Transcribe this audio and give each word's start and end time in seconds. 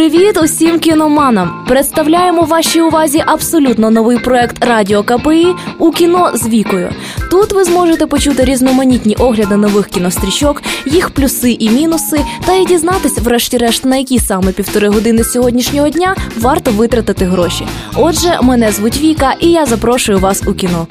Привіт 0.00 0.38
усім 0.42 0.78
кіноманам! 0.78 1.64
Представляємо 1.68 2.42
вашій 2.42 2.80
увазі 2.80 3.22
абсолютно 3.26 3.90
новий 3.90 4.18
проект 4.18 4.64
Радіо 4.64 5.02
КПІ 5.02 5.46
у 5.78 5.90
кіно 5.90 6.30
з 6.34 6.48
вікою. 6.48 6.92
Тут 7.30 7.52
ви 7.52 7.64
зможете 7.64 8.06
почути 8.06 8.44
різноманітні 8.44 9.14
огляди 9.14 9.56
нових 9.56 9.86
кінострічок, 9.88 10.62
їх 10.86 11.10
плюси 11.10 11.50
і 11.50 11.70
мінуси, 11.70 12.20
та 12.46 12.54
й 12.54 12.66
дізнатись, 12.66 13.18
врешті-решт, 13.18 13.84
на 13.84 13.96
які 13.96 14.18
саме 14.18 14.52
півтори 14.52 14.88
години 14.88 15.24
сьогоднішнього 15.24 15.88
дня 15.88 16.16
варто 16.38 16.70
витратити 16.70 17.24
гроші. 17.24 17.66
Отже, 17.96 18.38
мене 18.42 18.72
звуть 18.72 19.00
Віка, 19.00 19.34
і 19.40 19.50
я 19.50 19.66
запрошую 19.66 20.18
вас 20.18 20.42
у 20.46 20.54
кіно. 20.54 20.86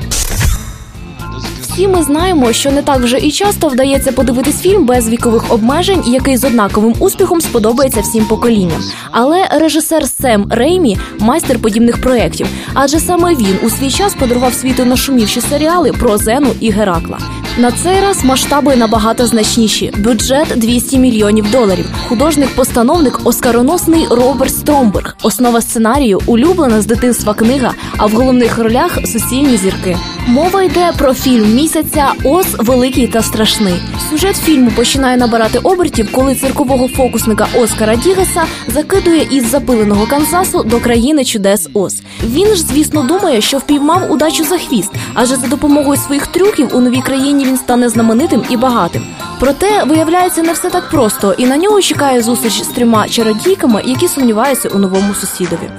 Всі 1.80 1.88
ми 1.88 2.04
знаємо, 2.04 2.54
що 2.54 2.72
не 2.72 2.82
так 2.82 3.00
вже 3.00 3.18
і 3.18 3.32
часто 3.32 3.68
вдається 3.68 4.12
подивитись 4.12 4.62
фільм 4.62 4.86
без 4.86 5.10
вікових 5.10 5.54
обмежень, 5.54 6.04
який 6.08 6.38
з 6.38 6.44
однаковим 6.44 6.96
успіхом 7.00 7.42
сподобається 7.42 8.02
всім 8.02 8.26
поколінням. 8.26 8.82
Але 9.12 9.48
режисер 9.52 10.08
Сем 10.08 10.48
Реймі 10.50 10.98
майстер 11.20 11.60
подібних 11.60 12.02
проєктів, 12.02 12.48
адже 12.74 13.00
саме 13.00 13.36
він 13.36 13.60
у 13.64 13.70
свій 13.70 13.92
час 13.92 14.16
подарував 14.16 14.54
світу 14.54 14.86
нашумівші 14.86 15.42
серіали 15.42 15.92
про 15.92 16.18
Зену 16.18 16.50
і 16.60 16.72
Геракла. 16.72 17.18
На 17.58 17.72
цей 17.72 18.02
раз 18.02 18.26
масштаби 18.26 18.76
набагато 18.76 19.28
значніші. 19.28 19.94
Бюджет 19.98 20.48
200 20.56 20.98
мільйонів 20.98 21.52
доларів. 21.52 21.86
Художник-постановник 22.08 23.20
оскароносний 23.24 24.08
Роберт 24.10 24.54
Стромберг. 24.54 25.16
Основа 25.24 25.62
сценарію 25.62 26.20
улюблена 26.26 26.82
з 26.82 26.86
дитинства 26.86 27.34
книга. 27.34 27.74
А 27.98 28.06
в 28.06 28.12
головних 28.12 28.58
ролях 28.58 29.00
суцільні 29.06 29.58
зірки. 29.58 29.98
Мова 30.30 30.64
йде 30.64 30.92
про 30.98 31.14
фільм 31.14 31.56
місяця 31.56 32.14
Ос 32.24 32.48
великий 32.60 33.08
та 33.08 33.22
страшний. 33.22 33.74
Сюжет 34.10 34.36
фільму 34.36 34.72
починає 34.72 35.18
набирати 35.18 35.60
обертів, 35.60 36.12
коли 36.12 36.36
циркового 36.36 36.88
фокусника 36.88 37.48
Оскара 37.58 37.96
Дігаса 37.96 38.44
закидує 38.68 39.28
із 39.32 39.50
запиленого 39.50 40.08
Канзасу 40.08 40.64
до 40.64 40.80
країни 40.80 41.26
чудес 41.26 41.70
Ос. 41.74 42.02
Він 42.24 42.56
ж, 42.56 42.64
звісно, 42.64 43.04
думає, 43.04 43.42
що 43.42 43.58
впіймав 43.58 44.12
удачу 44.12 44.44
за 44.44 44.58
хвіст, 44.58 44.92
адже 45.14 45.36
за 45.36 45.48
допомогою 45.48 45.98
своїх 45.98 46.28
трюків 46.28 46.70
у 46.74 46.80
новій 46.80 47.02
країні 47.02 47.46
він 47.46 47.58
стане 47.58 47.90
знаменитим 47.90 48.44
і 48.50 48.58
багатим. 48.58 49.02
Проте 49.40 49.84
виявляється 49.84 50.42
не 50.42 50.54
все 50.54 50.70
так 50.70 50.90
просто, 50.90 51.36
і 51.38 51.46
на 51.46 51.58
нього 51.58 51.82
чекає 51.82 52.22
зустріч 52.22 52.64
з 52.64 52.68
трьома 52.68 53.08
чародійками, 53.08 53.82
які 53.86 54.08
сумніваються 54.08 54.70
у 54.70 54.78
новому 54.78 55.14
сусідові. 55.14 55.70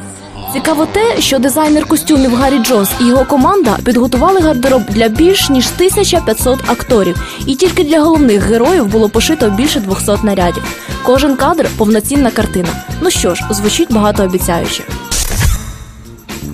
Цікаво 0.53 0.87
те, 0.87 1.21
що 1.21 1.39
дизайнер 1.39 1.87
костюмів 1.87 2.35
Гаррі 2.35 2.59
Джонс 2.59 2.91
і 3.01 3.07
його 3.07 3.25
команда 3.25 3.79
підготували 3.85 4.41
гардероб 4.41 4.83
для 4.89 5.09
більш 5.09 5.51
ніж 5.51 5.67
1500 5.67 6.61
акторів, 6.67 7.17
і 7.47 7.55
тільки 7.55 7.85
для 7.85 8.01
головних 8.01 8.43
героїв 8.43 8.87
було 8.87 9.09
пошито 9.09 9.51
більше 9.51 9.81
200 9.81 10.13
нарядів. 10.23 10.63
Кожен 11.05 11.37
кадр 11.37 11.69
повноцінна 11.77 12.31
картина. 12.31 12.69
Ну 13.01 13.11
що 13.11 13.35
ж, 13.35 13.45
звучить 13.51 13.93
багатообіцяюче. 13.93 14.85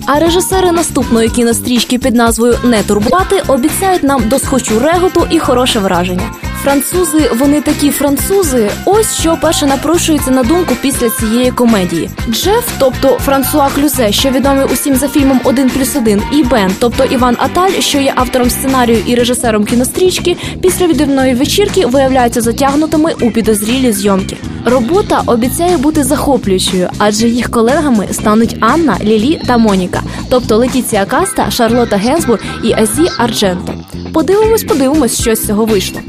А 0.05 0.19
режисери 0.19 0.71
наступної 0.71 1.29
кінострічки 1.29 1.97
під 1.97 2.15
назвою 2.15 2.57
Не 2.63 2.83
турбувати 2.83 3.43
обіцяють 3.47 4.03
нам 4.03 4.29
досхочу 4.29 4.79
реготу 4.79 5.27
і 5.29 5.39
хороше 5.39 5.79
враження. 5.79 6.31
Французи, 6.67 7.31
вони 7.39 7.61
такі 7.61 7.91
французи. 7.91 8.69
Ось 8.85 9.19
що 9.19 9.37
перше 9.41 9.65
напрошується 9.65 10.31
на 10.31 10.43
думку 10.43 10.73
після 10.81 11.09
цієї 11.09 11.51
комедії. 11.51 12.09
Джеф, 12.29 12.69
тобто 12.79 13.07
Франсуа 13.09 13.69
Клюзе, 13.69 14.11
що 14.11 14.29
відомий 14.29 14.65
усім 14.73 14.95
за 14.95 15.07
фільмом 15.07 15.41
«Один 15.43 15.69
плюс 15.69 15.95
один», 15.95 16.21
і 16.33 16.43
Бен, 16.43 16.71
тобто 16.79 17.03
Іван 17.03 17.37
Аталь, 17.39 17.71
що 17.79 17.99
є 17.99 18.13
автором 18.15 18.49
сценарію 18.49 19.03
і 19.05 19.15
режисером 19.15 19.65
кінострічки, 19.65 20.37
після 20.61 20.87
відривної 20.87 21.33
вечірки 21.33 21.85
виявляються 21.85 22.41
затягнутими 22.41 23.13
у 23.21 23.31
підозрілі 23.31 23.91
зйомки. 23.91 24.37
Робота 24.65 25.21
обіцяє 25.25 25.77
бути 25.77 26.03
захоплюючою, 26.03 26.89
адже 26.97 27.27
їх 27.27 27.51
колегами 27.51 28.07
стануть 28.11 28.57
Анна, 28.59 28.97
Лілі 29.03 29.41
та 29.47 29.57
Моніка, 29.57 30.01
тобто 30.29 30.57
Летіція 30.57 31.05
Каста, 31.05 31.51
Шарлота 31.51 31.97
Генсбур 31.97 32.39
і 32.63 32.73
Азі 32.73 33.09
Ардженто. 33.17 33.73
Подивимось, 34.13 34.63
подивимось, 34.63 35.21
що 35.21 35.35
з 35.35 35.47
цього 35.47 35.65
вийшло. 35.65 35.99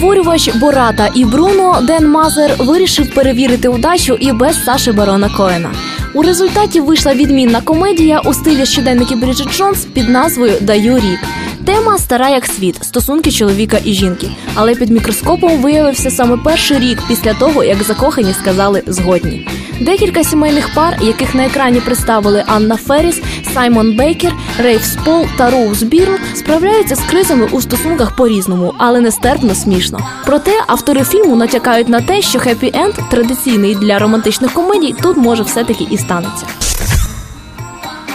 Створювач 0.00 0.54
Бората 0.54 1.10
і 1.14 1.24
Бруно 1.24 1.80
Ден 1.82 2.08
Мазер 2.08 2.54
вирішив 2.58 3.14
перевірити 3.14 3.68
удачу 3.68 4.14
і 4.20 4.32
без 4.32 4.64
Саши 4.64 4.92
Барона 4.92 5.28
Коена. 5.36 5.70
У 6.14 6.22
результаті 6.22 6.80
вийшла 6.80 7.14
відмінна 7.14 7.60
комедія 7.60 8.20
у 8.20 8.34
стилі 8.34 8.66
щоденників 8.66 9.20
Бріджит 9.20 9.56
Джонс 9.56 9.84
під 9.84 10.08
назвою 10.08 10.52
Даю 10.60 10.96
рік. 10.96 11.18
Тема 11.64 11.98
стара 11.98 12.28
як 12.28 12.46
світ, 12.46 12.84
стосунки 12.84 13.30
чоловіка 13.30 13.78
і 13.84 13.92
жінки. 13.92 14.28
Але 14.54 14.74
під 14.74 14.90
мікроскопом 14.90 15.62
виявився 15.62 16.10
саме 16.10 16.36
перший 16.36 16.78
рік 16.78 17.02
після 17.08 17.34
того, 17.34 17.64
як 17.64 17.82
закохані 17.82 18.32
сказали 18.32 18.82
згодні. 18.86 19.48
Декілька 19.80 20.24
сімейних 20.24 20.74
пар, 20.74 20.98
яких 21.02 21.34
на 21.34 21.46
екрані 21.46 21.80
представили 21.80 22.44
Анна 22.46 22.76
Ферріс, 22.76 23.22
Саймон 23.54 23.96
Бейкер, 23.96 24.32
Рейф 24.58 24.84
Сполл 24.84 25.26
та 25.38 25.50
Роуз 25.50 25.82
Бірн, 25.82 26.14
справляються 26.34 26.94
з 26.94 27.00
кризами 27.00 27.48
у 27.52 27.60
стосунках 27.60 28.16
по-різному, 28.16 28.74
але 28.78 29.00
нестерпно 29.00 29.54
смішно. 29.54 29.98
Проте 30.26 30.52
автори 30.66 31.04
фільму 31.04 31.36
натякають 31.36 31.88
на 31.88 32.00
те, 32.00 32.22
що 32.22 32.38
хеппі 32.38 32.70
енд 32.74 32.94
традиційний 33.10 33.74
для 33.74 33.98
романтичних 33.98 34.52
комедій 34.52 34.94
тут 35.02 35.16
може 35.16 35.42
все-таки 35.42 35.86
і 35.90 35.98
станеться. 35.98 36.46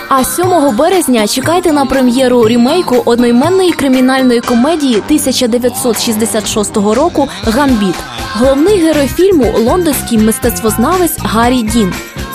А 0.09 0.23
7 0.23 0.75
березня 0.77 1.27
чекайте 1.27 1.71
на 1.71 1.85
прем'єру 1.85 2.47
рімейку 2.47 3.01
одноіменної 3.05 3.71
кримінальної 3.71 4.41
комедії 4.41 4.95
1966 4.95 6.77
року 6.77 7.29
Гамбіт. 7.43 7.95
Головний 8.37 8.79
герой 8.79 9.07
фільму 9.07 9.53
лондонський 9.57 10.17
мистецтвознавець 10.17 11.17
Гаррі 11.19 11.61
Дін. 11.61 11.93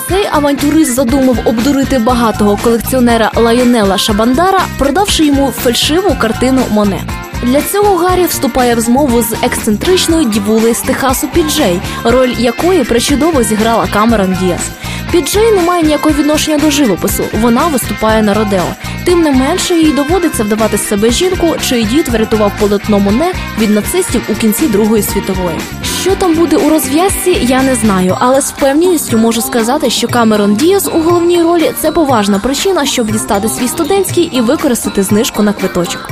Цей 0.09 0.27
авантюрист 0.31 0.93
задумав 0.93 1.37
обдурити 1.45 1.99
багатого 1.99 2.59
колекціонера 2.63 3.31
Лайонела 3.35 3.97
Шабандара, 3.97 4.61
продавши 4.77 5.25
йому 5.25 5.51
фальшиву 5.51 6.15
картину 6.19 6.61
Моне. 6.71 7.01
Для 7.43 7.61
цього 7.61 7.95
Гаррі 7.95 8.25
вступає 8.25 8.75
в 8.75 8.79
змову 8.79 9.21
з 9.21 9.33
ексцентричною 9.43 10.29
дівулею 10.29 10.75
з 10.75 10.79
Техасу 10.79 11.27
Піджей, 11.27 11.81
роль 12.03 12.33
якої 12.37 12.83
причудово 12.83 13.43
зіграла 13.43 13.87
Камерон 13.93 14.37
Діас. 14.41 14.69
Піджей 15.11 15.51
не 15.51 15.61
має 15.61 15.83
ніякого 15.83 16.15
відношення 16.15 16.57
до 16.57 16.71
живопису. 16.71 17.23
Вона 17.41 17.67
виступає 17.67 18.23
на 18.23 18.33
Родео. 18.33 18.65
Тим 19.05 19.21
не 19.21 19.31
менше, 19.31 19.75
їй 19.75 19.91
доводиться 19.91 20.43
вдавати 20.43 20.77
з 20.77 20.87
себе 20.87 21.11
жінку, 21.11 21.55
чий 21.69 21.83
дід 21.83 22.07
врятував 22.07 22.51
полотно 22.59 22.99
Моне 22.99 23.33
від 23.59 23.69
нацистів 23.69 24.21
у 24.29 24.35
кінці 24.35 24.67
Другої 24.67 25.03
світової. 25.03 25.57
Що 26.01 26.15
там 26.15 26.35
буде 26.35 26.57
у 26.57 26.69
розв'язці, 26.69 27.37
я 27.41 27.63
не 27.63 27.75
знаю, 27.75 28.17
але 28.19 28.41
з 28.41 28.51
впевненістю 28.51 29.17
можу 29.17 29.41
сказати, 29.41 29.89
що 29.89 30.07
Камерон 30.07 30.55
Діас 30.55 30.87
у 30.87 31.01
головній 31.01 31.41
ролі 31.41 31.71
це 31.81 31.91
поважна 31.91 32.39
причина, 32.39 32.85
щоб 32.85 33.11
дістати 33.11 33.49
свій 33.49 33.67
студентський 33.67 34.23
і 34.23 34.41
використати 34.41 35.03
знижку 35.03 35.43
на 35.43 35.53
квиточок. 35.53 36.09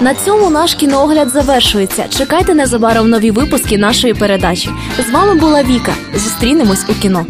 На 0.00 0.14
цьому 0.14 0.50
наш 0.50 0.74
кіноогляд 0.74 1.28
завершується. 1.30 2.04
Чекайте 2.08 2.54
незабаром 2.54 3.10
нові 3.10 3.30
випуски 3.30 3.78
нашої 3.78 4.14
передачі. 4.14 4.70
З 5.08 5.12
вами 5.12 5.34
була 5.34 5.62
Віка. 5.62 5.92
Зустрінемось 6.14 6.84
у 6.88 6.94
кіно. 6.94 7.26